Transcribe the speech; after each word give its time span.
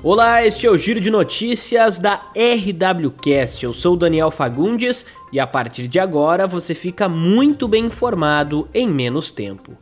Olá, 0.00 0.46
este 0.46 0.64
é 0.64 0.70
o 0.70 0.78
Giro 0.78 1.00
de 1.00 1.10
Notícias 1.10 1.98
da 1.98 2.30
RWCast. 2.32 3.64
Eu 3.64 3.74
sou 3.74 3.96
Daniel 3.96 4.30
Fagundes 4.30 5.04
e 5.32 5.40
a 5.40 5.46
partir 5.46 5.88
de 5.88 5.98
agora 5.98 6.46
você 6.46 6.72
fica 6.72 7.08
muito 7.08 7.66
bem 7.66 7.86
informado 7.86 8.68
em 8.72 8.88
menos 8.88 9.32
tempo. 9.32 9.76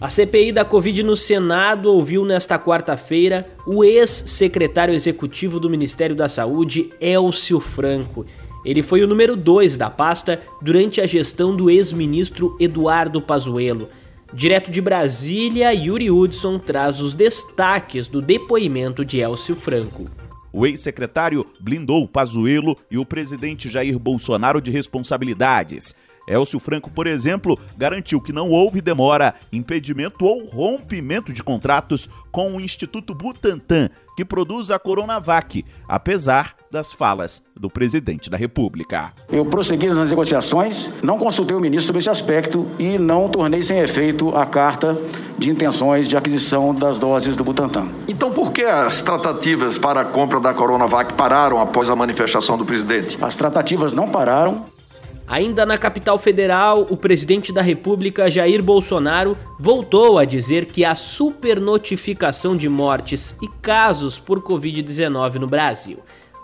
A 0.00 0.08
CPI 0.08 0.50
da 0.50 0.64
Covid 0.64 1.04
no 1.04 1.14
Senado 1.14 1.92
ouviu 1.92 2.24
nesta 2.24 2.58
quarta-feira 2.58 3.48
o 3.64 3.84
ex-secretário 3.84 4.92
executivo 4.92 5.60
do 5.60 5.70
Ministério 5.70 6.16
da 6.16 6.28
Saúde, 6.28 6.90
Elcio 7.00 7.60
Franco. 7.60 8.26
Ele 8.64 8.82
foi 8.82 9.02
o 9.04 9.06
número 9.06 9.36
2 9.36 9.76
da 9.76 9.88
pasta 9.88 10.42
durante 10.60 11.00
a 11.00 11.06
gestão 11.06 11.54
do 11.54 11.70
ex-ministro 11.70 12.56
Eduardo 12.58 13.22
Pazuello. 13.22 13.88
Direto 14.32 14.70
de 14.70 14.80
Brasília, 14.80 15.72
Yuri 15.72 16.10
Hudson 16.10 16.58
traz 16.58 17.00
os 17.00 17.14
destaques 17.14 18.06
do 18.08 18.20
depoimento 18.20 19.02
de 19.02 19.20
Elcio 19.20 19.56
Franco. 19.56 20.04
O 20.52 20.66
ex-secretário 20.66 21.46
blindou 21.58 22.06
Pazuello 22.06 22.76
e 22.90 22.98
o 22.98 23.06
presidente 23.06 23.70
Jair 23.70 23.98
Bolsonaro 23.98 24.60
de 24.60 24.70
responsabilidades. 24.70 25.94
Elcio 26.28 26.60
Franco, 26.60 26.90
por 26.90 27.06
exemplo, 27.06 27.58
garantiu 27.78 28.20
que 28.20 28.32
não 28.32 28.50
houve 28.50 28.82
demora, 28.82 29.34
impedimento 29.50 30.26
ou 30.26 30.44
rompimento 30.46 31.32
de 31.32 31.42
contratos 31.42 32.06
com 32.30 32.54
o 32.54 32.60
Instituto 32.60 33.14
Butantan, 33.14 33.88
que 34.14 34.26
produz 34.26 34.70
a 34.70 34.78
Coronavac, 34.78 35.64
apesar 35.88 36.54
das 36.70 36.92
falas 36.92 37.42
do 37.56 37.70
presidente 37.70 38.28
da 38.30 38.36
República. 38.36 39.12
Eu 39.30 39.44
prossegui 39.44 39.88
nas 39.88 40.10
negociações, 40.10 40.90
não 41.02 41.18
consultei 41.18 41.56
o 41.56 41.60
ministro 41.60 41.86
sobre 41.86 42.00
esse 42.00 42.10
aspecto 42.10 42.66
e 42.78 42.98
não 42.98 43.28
tornei 43.28 43.62
sem 43.62 43.78
efeito 43.78 44.36
a 44.36 44.46
carta 44.46 44.98
de 45.38 45.50
intenções 45.50 46.08
de 46.08 46.16
aquisição 46.16 46.74
das 46.74 46.98
doses 46.98 47.36
do 47.36 47.44
Butantan. 47.44 47.88
Então, 48.06 48.30
por 48.30 48.52
que 48.52 48.62
as 48.62 49.02
tratativas 49.02 49.78
para 49.78 50.00
a 50.00 50.04
compra 50.04 50.40
da 50.40 50.52
Coronavac 50.52 51.14
pararam 51.14 51.60
após 51.60 51.88
a 51.88 51.96
manifestação 51.96 52.58
do 52.58 52.64
presidente? 52.64 53.16
As 53.20 53.36
tratativas 53.36 53.94
não 53.94 54.08
pararam. 54.08 54.64
Ainda 55.28 55.66
na 55.66 55.76
capital 55.76 56.18
federal, 56.18 56.86
o 56.88 56.96
presidente 56.96 57.52
da 57.52 57.60
República, 57.60 58.30
Jair 58.30 58.62
Bolsonaro, 58.62 59.36
voltou 59.60 60.18
a 60.18 60.24
dizer 60.24 60.64
que 60.64 60.86
há 60.86 60.94
supernotificação 60.94 62.56
de 62.56 62.66
mortes 62.66 63.34
e 63.42 63.46
casos 63.60 64.18
por 64.18 64.40
Covid-19 64.40 65.34
no 65.34 65.46
Brasil. 65.46 65.98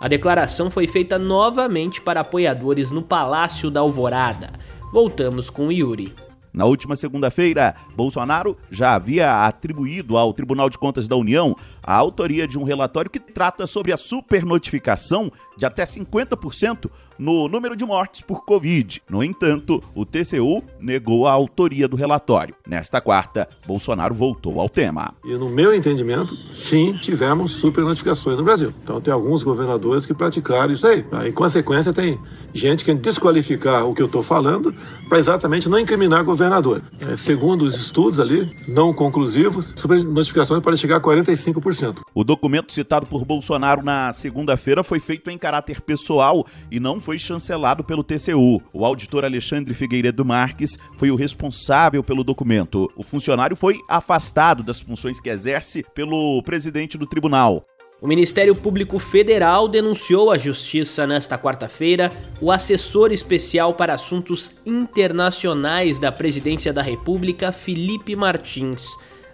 A 0.04 0.08
declaração 0.08 0.70
foi 0.70 0.86
feita 0.86 1.18
novamente 1.18 1.98
para 1.98 2.20
apoiadores 2.20 2.90
no 2.90 3.00
Palácio 3.00 3.70
da 3.70 3.80
Alvorada. 3.80 4.52
Voltamos 4.92 5.48
com 5.48 5.72
Yuri. 5.72 6.14
Na 6.52 6.66
última 6.66 6.94
segunda-feira, 6.94 7.74
Bolsonaro 7.96 8.54
já 8.70 8.94
havia 8.94 9.46
atribuído 9.46 10.18
ao 10.18 10.34
Tribunal 10.34 10.68
de 10.68 10.76
Contas 10.76 11.08
da 11.08 11.16
União 11.16 11.56
a 11.82 11.94
autoria 11.94 12.46
de 12.46 12.58
um 12.58 12.64
relatório 12.64 13.10
que 13.10 13.18
trata 13.18 13.66
sobre 13.66 13.94
a 13.94 13.96
supernotificação 13.96 15.32
de 15.56 15.64
até 15.64 15.84
50% 15.84 16.90
no 17.18 17.48
número 17.48 17.76
de 17.76 17.84
mortes 17.84 18.20
por 18.20 18.44
Covid. 18.44 19.02
No 19.08 19.22
entanto, 19.22 19.80
o 19.94 20.04
TCU 20.04 20.62
negou 20.80 21.26
a 21.26 21.32
autoria 21.32 21.86
do 21.88 21.96
relatório. 21.96 22.54
Nesta 22.66 23.00
quarta, 23.00 23.48
Bolsonaro 23.66 24.14
voltou 24.14 24.60
ao 24.60 24.68
tema. 24.68 25.14
E 25.24 25.34
no 25.34 25.48
meu 25.48 25.74
entendimento, 25.74 26.36
sim, 26.50 26.96
tivemos 27.00 27.52
supernotificações 27.52 28.38
no 28.38 28.44
Brasil. 28.44 28.72
Então 28.82 29.00
tem 29.00 29.12
alguns 29.12 29.42
governadores 29.42 30.06
que 30.06 30.14
praticaram 30.14 30.72
isso 30.72 30.86
aí. 30.86 31.04
Em 31.26 31.32
consequência, 31.32 31.92
tem 31.92 32.18
gente 32.52 32.84
querendo 32.84 33.02
desqualificar 33.02 33.86
o 33.86 33.94
que 33.94 34.02
eu 34.02 34.06
estou 34.06 34.22
falando 34.22 34.74
para 35.08 35.18
exatamente 35.18 35.68
não 35.68 35.78
incriminar 35.78 36.24
governador. 36.24 36.82
É, 37.00 37.16
segundo 37.16 37.62
os 37.62 37.74
estudos 37.74 38.20
ali, 38.20 38.54
não 38.66 38.92
conclusivos, 38.92 39.74
supernotificações 39.76 40.62
podem 40.62 40.78
chegar 40.78 40.96
a 40.96 41.00
45%. 41.00 42.00
O 42.14 42.24
documento 42.24 42.72
citado 42.72 43.06
por 43.06 43.24
Bolsonaro 43.24 43.82
na 43.82 44.12
segunda-feira 44.12 44.82
foi 44.82 44.98
feito 44.98 45.30
em 45.30 45.38
caráter 45.38 45.80
pessoal 45.80 46.46
e 46.70 46.78
não 46.78 47.00
foi 47.04 47.18
chancelado 47.18 47.84
pelo 47.84 48.02
TCU. 48.02 48.62
O 48.72 48.84
auditor 48.84 49.24
Alexandre 49.24 49.74
Figueiredo 49.74 50.24
Marques 50.24 50.78
foi 50.96 51.10
o 51.10 51.16
responsável 51.16 52.02
pelo 52.02 52.24
documento. 52.24 52.90
O 52.96 53.02
funcionário 53.02 53.54
foi 53.54 53.78
afastado 53.88 54.62
das 54.62 54.80
funções 54.80 55.20
que 55.20 55.28
exerce 55.28 55.84
pelo 55.94 56.42
presidente 56.42 56.96
do 56.96 57.06
tribunal. 57.06 57.66
O 58.00 58.08
Ministério 58.08 58.54
Público 58.54 58.98
Federal 58.98 59.68
denunciou 59.68 60.30
à 60.30 60.38
Justiça 60.38 61.06
nesta 61.06 61.38
quarta-feira 61.38 62.10
o 62.40 62.50
assessor 62.50 63.12
especial 63.12 63.74
para 63.74 63.94
assuntos 63.94 64.50
internacionais 64.66 65.98
da 65.98 66.10
Presidência 66.10 66.72
da 66.72 66.82
República, 66.82 67.52
Felipe 67.52 68.16
Martins. 68.16 68.84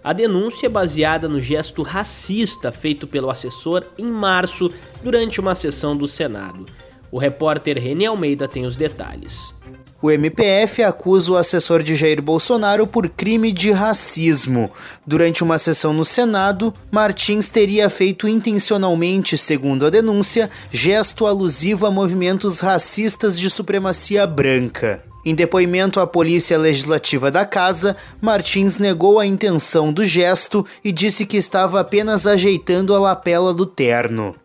A 0.03 0.13
denúncia 0.13 0.67
é 0.67 0.69
baseada 0.69 1.29
no 1.29 1.39
gesto 1.39 1.83
racista 1.83 2.71
feito 2.71 3.07
pelo 3.07 3.29
assessor 3.29 3.85
em 3.97 4.05
março 4.05 4.71
durante 5.03 5.39
uma 5.39 5.53
sessão 5.53 5.95
do 5.95 6.07
Senado. 6.07 6.65
O 7.11 7.17
repórter 7.19 7.77
René 7.77 8.05
Almeida 8.05 8.47
tem 8.47 8.65
os 8.65 8.77
detalhes. 8.77 9.53
O 10.01 10.09
MPF 10.09 10.81
acusa 10.81 11.31
o 11.31 11.37
assessor 11.37 11.83
de 11.83 11.95
Jair 11.95 12.21
Bolsonaro 12.23 12.87
por 12.87 13.07
crime 13.07 13.51
de 13.51 13.71
racismo. 13.71 14.71
Durante 15.05 15.43
uma 15.43 15.59
sessão 15.59 15.93
no 15.93 16.03
Senado, 16.03 16.73
Martins 16.89 17.51
teria 17.51 17.87
feito 17.87 18.27
intencionalmente, 18.27 19.37
segundo 19.37 19.85
a 19.85 19.91
denúncia, 19.91 20.49
gesto 20.71 21.27
alusivo 21.27 21.85
a 21.85 21.91
movimentos 21.91 22.59
racistas 22.59 23.39
de 23.39 23.47
supremacia 23.47 24.25
branca. 24.25 25.03
Em 25.23 25.35
depoimento 25.35 25.99
à 25.99 26.07
Polícia 26.07 26.57
Legislativa 26.57 27.29
da 27.29 27.45
Casa, 27.45 27.95
Martins 28.19 28.79
negou 28.79 29.19
a 29.19 29.25
intenção 29.27 29.93
do 29.93 30.03
gesto 30.03 30.65
e 30.83 30.91
disse 30.91 31.27
que 31.27 31.37
estava 31.37 31.79
apenas 31.79 32.25
ajeitando 32.25 32.95
a 32.95 32.99
lapela 32.99 33.53
do 33.53 33.67
terno. 33.67 34.35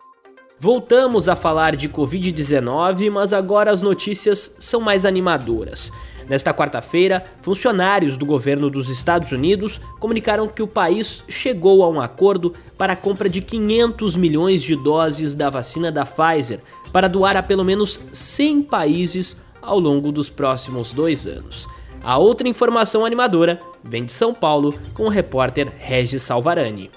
Voltamos 0.59 1.29
a 1.29 1.37
falar 1.37 1.77
de 1.77 1.87
Covid-19, 1.87 3.11
mas 3.11 3.35
agora 3.35 3.71
as 3.71 3.83
notícias 3.83 4.57
são 4.59 4.81
mais 4.81 5.05
animadoras. 5.05 5.93
Nesta 6.27 6.53
quarta-feira, 6.55 7.25
funcionários 7.43 8.17
do 8.17 8.25
governo 8.25 8.71
dos 8.71 8.89
Estados 8.89 9.31
Unidos 9.33 9.79
comunicaram 10.01 10.49
que 10.49 10.63
o 10.63 10.67
país 10.67 11.23
chegou 11.29 11.85
a 11.85 11.89
um 11.91 12.01
acordo 12.01 12.55
para 12.77 12.95
a 12.95 12.97
compra 12.97 13.29
de 13.29 13.43
500 13.43 14.17
milhões 14.17 14.63
de 14.63 14.75
doses 14.75 15.35
da 15.35 15.51
vacina 15.51 15.93
da 15.93 16.07
Pfizer 16.07 16.61
para 16.91 17.07
doar 17.07 17.37
a 17.37 17.43
pelo 17.43 17.63
menos 17.63 18.01
100 18.11 18.63
países 18.63 19.37
ao 19.61 19.79
longo 19.79 20.11
dos 20.11 20.31
próximos 20.31 20.91
dois 20.91 21.27
anos. 21.27 21.69
A 22.03 22.17
outra 22.17 22.49
informação 22.49 23.05
animadora 23.05 23.61
vem 23.85 24.07
de 24.07 24.13
São 24.13 24.33
Paulo 24.33 24.73
com 24.95 25.05
o 25.05 25.11
repórter 25.11 25.71
Regis 25.79 26.23
Salvarani. 26.23 26.91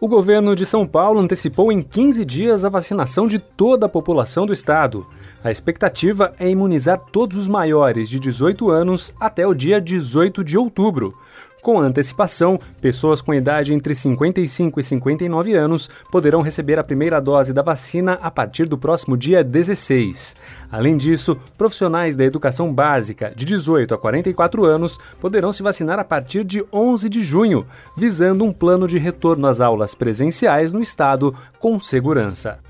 O 0.00 0.06
governo 0.06 0.54
de 0.54 0.64
São 0.64 0.86
Paulo 0.86 1.18
antecipou 1.18 1.72
em 1.72 1.82
15 1.82 2.24
dias 2.24 2.64
a 2.64 2.68
vacinação 2.68 3.26
de 3.26 3.40
toda 3.40 3.86
a 3.86 3.88
população 3.88 4.46
do 4.46 4.52
estado. 4.52 5.04
A 5.42 5.50
expectativa 5.50 6.32
é 6.38 6.48
imunizar 6.48 7.00
todos 7.10 7.36
os 7.36 7.48
maiores 7.48 8.08
de 8.08 8.20
18 8.20 8.70
anos 8.70 9.12
até 9.18 9.44
o 9.44 9.52
dia 9.52 9.80
18 9.80 10.44
de 10.44 10.56
outubro. 10.56 11.14
Com 11.62 11.80
antecipação, 11.80 12.58
pessoas 12.80 13.20
com 13.20 13.34
idade 13.34 13.74
entre 13.74 13.94
55 13.94 14.78
e 14.78 14.82
59 14.82 15.54
anos 15.54 15.90
poderão 16.10 16.40
receber 16.40 16.78
a 16.78 16.84
primeira 16.84 17.20
dose 17.20 17.52
da 17.52 17.62
vacina 17.62 18.18
a 18.22 18.30
partir 18.30 18.66
do 18.66 18.78
próximo 18.78 19.16
dia 19.16 19.42
16. 19.42 20.36
Além 20.70 20.96
disso, 20.96 21.36
profissionais 21.56 22.16
da 22.16 22.24
educação 22.24 22.72
básica 22.72 23.32
de 23.34 23.44
18 23.44 23.92
a 23.94 23.98
44 23.98 24.64
anos 24.64 24.98
poderão 25.20 25.50
se 25.50 25.62
vacinar 25.62 25.98
a 25.98 26.04
partir 26.04 26.44
de 26.44 26.64
11 26.72 27.08
de 27.08 27.22
junho, 27.22 27.66
visando 27.96 28.44
um 28.44 28.52
plano 28.52 28.86
de 28.86 28.98
retorno 28.98 29.46
às 29.46 29.60
aulas 29.60 29.94
presenciais 29.94 30.72
no 30.72 30.80
estado 30.80 31.34
com 31.58 31.78
segurança. 31.78 32.60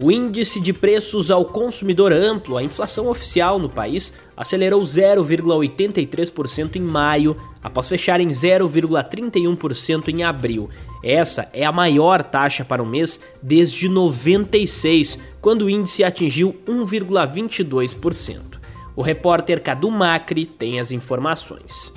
O 0.00 0.10
índice 0.10 0.58
de 0.58 0.72
preços 0.72 1.30
ao 1.30 1.44
consumidor 1.44 2.12
amplo, 2.12 2.56
a 2.56 2.62
inflação 2.62 3.08
oficial 3.08 3.58
no 3.58 3.68
país, 3.68 4.12
acelerou 4.36 4.82
0,83% 4.82 6.76
em 6.76 6.80
maio, 6.80 7.36
após 7.62 7.88
fechar 7.88 8.20
em 8.20 8.28
0,31% 8.28 10.08
em 10.08 10.24
abril. 10.24 10.68
Essa 11.02 11.48
é 11.52 11.64
a 11.64 11.70
maior 11.70 12.22
taxa 12.22 12.64
para 12.64 12.82
o 12.82 12.86
mês 12.86 13.20
desde 13.40 13.88
96, 13.88 15.18
quando 15.40 15.66
o 15.66 15.70
índice 15.70 16.02
atingiu 16.02 16.56
1,22%. 16.66 18.60
O 18.94 19.02
repórter 19.02 19.62
Cadu 19.62 19.90
Macri 19.90 20.44
tem 20.44 20.78
as 20.80 20.92
informações. 20.92 21.92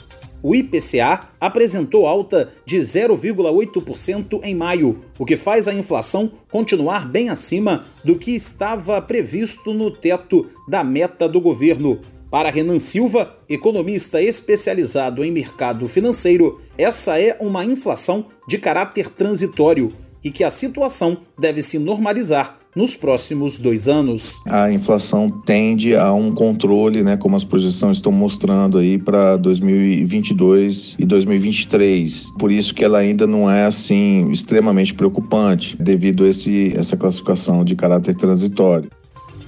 O 0.47 0.53
IPCA 0.53 1.21
apresentou 1.41 2.05
alta 2.05 2.51
de 2.67 2.77
0,8% 2.77 4.41
em 4.43 4.53
maio, 4.53 5.01
o 5.17 5.25
que 5.25 5.35
faz 5.35 5.67
a 5.67 5.73
inflação 5.73 6.31
continuar 6.51 7.09
bem 7.09 7.29
acima 7.29 7.83
do 8.03 8.15
que 8.15 8.29
estava 8.29 9.01
previsto 9.01 9.73
no 9.73 9.89
teto 9.89 10.45
da 10.67 10.83
meta 10.83 11.27
do 11.27 11.41
governo. 11.41 11.99
Para 12.29 12.51
Renan 12.51 12.77
Silva, 12.77 13.35
economista 13.49 14.21
especializado 14.21 15.23
em 15.23 15.31
mercado 15.31 15.89
financeiro, 15.89 16.61
essa 16.77 17.19
é 17.19 17.35
uma 17.39 17.65
inflação 17.65 18.27
de 18.47 18.59
caráter 18.59 19.09
transitório 19.09 19.89
e 20.23 20.29
que 20.29 20.43
a 20.43 20.51
situação 20.51 21.17
deve 21.39 21.63
se 21.63 21.79
normalizar 21.79 22.59
nos 22.75 22.95
próximos 22.95 23.57
dois 23.57 23.87
anos. 23.87 24.41
A 24.45 24.71
inflação 24.71 25.29
tende 25.29 25.95
a 25.95 26.11
um 26.13 26.31
controle, 26.31 27.01
né, 27.03 27.15
como 27.15 27.35
as 27.35 27.43
projeções 27.43 27.97
estão 27.97 28.11
mostrando 28.11 28.77
aí 28.77 28.97
para 28.97 29.37
2022 29.37 30.97
e 30.99 31.05
2023. 31.05 32.33
Por 32.37 32.51
isso 32.51 32.73
que 32.73 32.83
ela 32.83 32.97
ainda 32.97 33.25
não 33.25 33.49
é 33.49 33.65
assim 33.65 34.29
extremamente 34.29 34.93
preocupante, 34.93 35.77
devido 35.77 36.25
a 36.25 36.27
esse, 36.27 36.73
essa 36.75 36.97
classificação 36.97 37.63
de 37.63 37.75
caráter 37.75 38.15
transitório. 38.15 38.89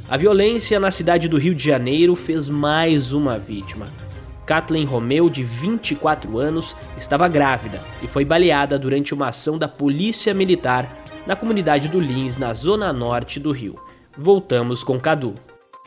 A 0.09 0.15
violência 0.15 0.79
na 0.79 0.89
cidade 0.89 1.27
do 1.27 1.38
Rio 1.38 1.53
de 1.53 1.63
Janeiro 1.65 2.15
fez 2.15 2.47
mais 2.47 3.12
uma 3.12 3.38
vítima. 3.38 3.85
Kathleen 4.45 4.85
Romeu, 4.85 5.29
de 5.29 5.44
24 5.44 6.39
anos, 6.39 6.74
estava 6.97 7.27
grávida 7.27 7.81
e 8.01 8.07
foi 8.07 8.24
baleada 8.24 8.79
durante 8.79 9.13
uma 9.13 9.27
ação 9.27 9.57
da 9.57 9.68
Polícia 9.68 10.33
Militar 10.33 11.03
na 11.27 11.35
comunidade 11.35 11.89
do 11.89 12.00
Lins, 12.00 12.38
na 12.38 12.53
zona 12.53 12.94
norte 12.94 13.38
do 13.38 13.51
Rio. 13.51 13.75
Voltamos 14.18 14.81
com 14.81 14.97
Cadu. 14.97 15.35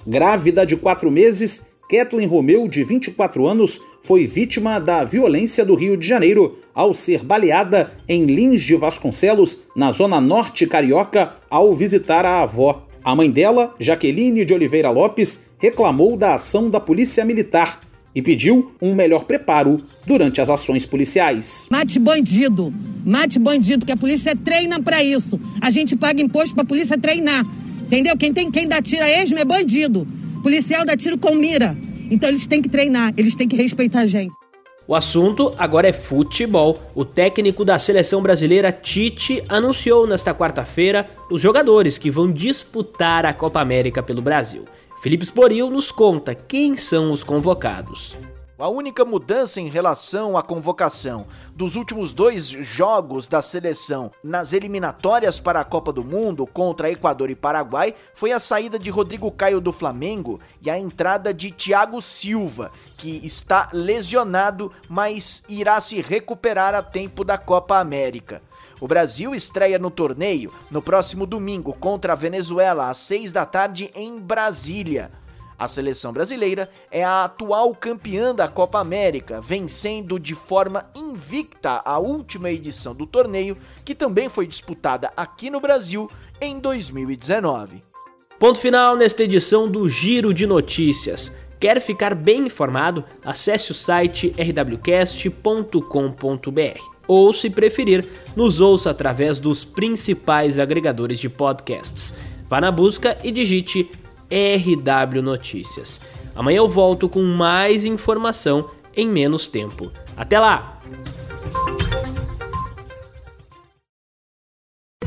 Grávida 0.06 0.66
de 0.66 0.76
quatro 0.76 1.10
meses, 1.10 1.66
Kathleen 1.90 2.28
Romeu, 2.28 2.68
de 2.68 2.84
24 2.84 3.46
anos, 3.46 3.80
foi 4.02 4.26
vítima 4.26 4.78
da 4.78 5.02
violência 5.02 5.64
do 5.64 5.74
Rio 5.74 5.96
de 5.96 6.06
Janeiro 6.06 6.58
ao 6.74 6.92
ser 6.92 7.24
baleada 7.24 7.90
em 8.06 8.24
Lins 8.24 8.62
de 8.62 8.76
Vasconcelos, 8.76 9.60
na 9.74 9.90
zona 9.90 10.20
norte 10.20 10.66
carioca, 10.66 11.34
ao 11.48 11.74
visitar 11.74 12.26
a 12.26 12.42
avó. 12.42 12.86
A 13.02 13.14
mãe 13.14 13.30
dela, 13.30 13.74
Jaqueline 13.80 14.44
de 14.44 14.52
Oliveira 14.52 14.90
Lopes, 14.90 15.46
reclamou 15.58 16.18
da 16.18 16.34
ação 16.34 16.68
da 16.68 16.78
Polícia 16.78 17.24
Militar 17.24 17.80
e 18.14 18.20
pediu 18.20 18.72
um 18.80 18.94
melhor 18.94 19.24
preparo 19.24 19.80
durante 20.06 20.40
as 20.40 20.50
ações 20.50 20.84
policiais. 20.84 21.66
Mate 21.70 21.98
bandido, 21.98 22.72
mate 23.04 23.38
bandido, 23.38 23.80
porque 23.80 23.92
a 23.92 23.96
polícia 23.96 24.34
treina 24.34 24.80
para 24.82 25.02
isso. 25.02 25.40
A 25.62 25.70
gente 25.70 25.96
paga 25.96 26.20
imposto 26.20 26.54
para 26.54 26.64
a 26.64 26.66
polícia 26.66 26.98
treinar. 26.98 27.44
Entendeu? 27.82 28.16
Quem 28.16 28.32
tem 28.32 28.50
quem 28.50 28.68
dá 28.68 28.80
tiro 28.80 29.02
a 29.02 29.08
esmo 29.08 29.38
é 29.38 29.44
bandido. 29.44 30.06
Policial 30.42 30.84
dá 30.84 30.96
tiro 30.96 31.18
com 31.18 31.34
mira. 31.34 31.76
Então 32.10 32.28
eles 32.28 32.46
têm 32.46 32.60
que 32.60 32.68
treinar, 32.68 33.12
eles 33.16 33.34
têm 33.34 33.46
que 33.46 33.56
respeitar 33.56 34.00
a 34.00 34.06
gente. 34.06 34.32
O 34.86 34.94
assunto 34.94 35.52
agora 35.56 35.88
é 35.88 35.92
futebol. 35.92 36.76
O 36.96 37.04
técnico 37.04 37.64
da 37.64 37.78
seleção 37.78 38.20
brasileira, 38.20 38.72
Tite, 38.72 39.40
anunciou 39.48 40.04
nesta 40.04 40.34
quarta-feira 40.34 41.08
os 41.30 41.40
jogadores 41.40 41.96
que 41.96 42.10
vão 42.10 42.32
disputar 42.32 43.24
a 43.24 43.32
Copa 43.32 43.60
América 43.60 44.02
pelo 44.02 44.20
Brasil. 44.20 44.64
Felipe 45.00 45.24
Sporil 45.24 45.70
nos 45.70 45.90
conta 45.90 46.34
quem 46.34 46.76
são 46.76 47.10
os 47.10 47.24
convocados. 47.24 48.18
A 48.58 48.68
única 48.68 49.02
mudança 49.02 49.58
em 49.58 49.66
relação 49.66 50.36
à 50.36 50.42
convocação 50.42 51.26
dos 51.56 51.74
últimos 51.74 52.12
dois 52.12 52.46
jogos 52.46 53.26
da 53.26 53.40
seleção 53.40 54.12
nas 54.22 54.52
eliminatórias 54.52 55.40
para 55.40 55.60
a 55.60 55.64
Copa 55.64 55.90
do 55.90 56.04
Mundo 56.04 56.46
contra 56.46 56.90
Equador 56.90 57.30
e 57.30 57.34
Paraguai 57.34 57.94
foi 58.12 58.30
a 58.32 58.38
saída 58.38 58.78
de 58.78 58.90
Rodrigo 58.90 59.30
Caio 59.30 59.58
do 59.58 59.72
Flamengo 59.72 60.38
e 60.60 60.68
a 60.68 60.78
entrada 60.78 61.32
de 61.32 61.50
Thiago 61.50 62.02
Silva, 62.02 62.70
que 62.98 63.26
está 63.26 63.70
lesionado, 63.72 64.70
mas 64.86 65.42
irá 65.48 65.80
se 65.80 66.02
recuperar 66.02 66.74
a 66.74 66.82
tempo 66.82 67.24
da 67.24 67.38
Copa 67.38 67.78
América. 67.78 68.42
O 68.80 68.88
Brasil 68.88 69.34
estreia 69.34 69.78
no 69.78 69.90
torneio 69.90 70.52
no 70.70 70.80
próximo 70.80 71.26
domingo 71.26 71.74
contra 71.74 72.14
a 72.14 72.16
Venezuela 72.16 72.88
às 72.88 72.96
6 72.98 73.30
da 73.30 73.44
tarde 73.44 73.90
em 73.94 74.18
Brasília. 74.18 75.10
A 75.58 75.68
seleção 75.68 76.10
brasileira 76.10 76.70
é 76.90 77.04
a 77.04 77.24
atual 77.24 77.74
campeã 77.74 78.34
da 78.34 78.48
Copa 78.48 78.80
América, 78.80 79.42
vencendo 79.42 80.18
de 80.18 80.34
forma 80.34 80.86
invicta 80.96 81.82
a 81.84 81.98
última 81.98 82.50
edição 82.50 82.94
do 82.94 83.06
torneio, 83.06 83.58
que 83.84 83.94
também 83.94 84.30
foi 84.30 84.46
disputada 84.46 85.12
aqui 85.14 85.50
no 85.50 85.60
Brasil 85.60 86.08
em 86.40 86.58
2019. 86.58 87.84
Ponto 88.38 88.58
final 88.58 88.96
nesta 88.96 89.22
edição 89.22 89.70
do 89.70 89.86
Giro 89.86 90.32
de 90.32 90.46
Notícias. 90.46 91.30
Quer 91.60 91.78
ficar 91.78 92.14
bem 92.14 92.46
informado? 92.46 93.04
Acesse 93.22 93.70
o 93.70 93.74
site 93.74 94.32
rwcast.com.br 94.38 95.40
ou, 97.10 97.34
se 97.34 97.50
preferir, 97.50 98.06
nos 98.36 98.60
ouça 98.60 98.90
através 98.90 99.40
dos 99.40 99.64
principais 99.64 100.60
agregadores 100.60 101.18
de 101.18 101.28
podcasts. 101.28 102.14
Vá 102.48 102.60
na 102.60 102.70
busca 102.70 103.18
e 103.24 103.32
digite 103.32 103.90
RW 104.30 105.20
Notícias. 105.20 106.00
Amanhã 106.36 106.58
eu 106.58 106.68
volto 106.68 107.08
com 107.08 107.20
mais 107.24 107.84
informação 107.84 108.70
em 108.96 109.08
menos 109.08 109.48
tempo. 109.48 109.90
Até 110.16 110.38
lá! 110.38 110.79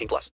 18 0.00 0.08
plus. 0.08 0.28